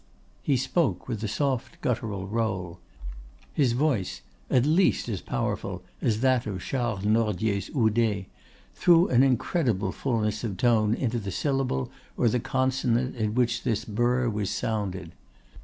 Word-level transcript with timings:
"He 0.41 0.57
spoke 0.57 1.07
with 1.07 1.23
a 1.23 1.27
strong 1.27 1.61
guttural 1.81 2.25
roll. 2.25 2.79
His 3.53 3.73
voice, 3.73 4.21
at 4.49 4.65
least 4.65 5.07
as 5.07 5.21
powerful 5.21 5.83
as 6.01 6.21
that 6.21 6.47
of 6.47 6.63
Charles 6.63 7.05
Nordier's 7.05 7.69
Oudet, 7.75 8.25
threw 8.73 9.07
an 9.09 9.21
incredible 9.21 9.91
fulness 9.91 10.43
of 10.43 10.57
tone 10.57 10.95
into 10.95 11.19
the 11.19 11.29
syllable 11.29 11.91
or 12.17 12.27
the 12.29 12.39
consonant 12.39 13.15
in 13.15 13.35
which 13.35 13.61
this 13.61 13.85
burr 13.85 14.27
was 14.27 14.49
sounded. 14.49 15.11